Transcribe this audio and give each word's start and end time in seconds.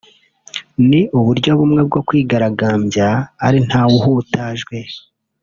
ni 0.89 1.01
uburyo 1.19 1.51
bumwe 1.59 1.81
bwo 1.87 1.99
kwigaragambya 2.07 3.07
ari 3.45 3.59
ntawe 3.67 3.93
uhutajwe 3.99 4.77